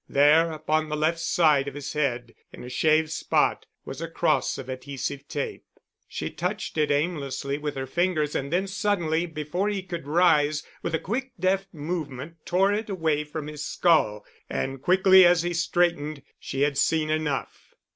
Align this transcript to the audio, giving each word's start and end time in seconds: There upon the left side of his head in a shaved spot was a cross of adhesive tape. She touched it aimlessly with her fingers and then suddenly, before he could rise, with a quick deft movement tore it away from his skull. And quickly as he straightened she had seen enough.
There 0.09 0.51
upon 0.51 0.89
the 0.89 0.95
left 0.97 1.19
side 1.19 1.67
of 1.67 1.75
his 1.75 1.93
head 1.93 2.33
in 2.51 2.63
a 2.63 2.69
shaved 2.69 3.11
spot 3.11 3.67
was 3.85 4.01
a 4.01 4.07
cross 4.09 4.57
of 4.57 4.67
adhesive 4.67 5.27
tape. 5.27 5.63
She 6.07 6.31
touched 6.31 6.75
it 6.79 6.89
aimlessly 6.89 7.59
with 7.59 7.75
her 7.75 7.85
fingers 7.85 8.33
and 8.33 8.51
then 8.51 8.65
suddenly, 8.65 9.27
before 9.27 9.69
he 9.69 9.83
could 9.83 10.07
rise, 10.07 10.63
with 10.81 10.95
a 10.95 10.99
quick 10.99 11.33
deft 11.39 11.71
movement 11.71 12.37
tore 12.45 12.73
it 12.73 12.89
away 12.89 13.23
from 13.23 13.45
his 13.45 13.63
skull. 13.63 14.25
And 14.49 14.81
quickly 14.81 15.23
as 15.23 15.43
he 15.43 15.53
straightened 15.53 16.23
she 16.39 16.61
had 16.63 16.79
seen 16.79 17.11
enough. 17.11 17.75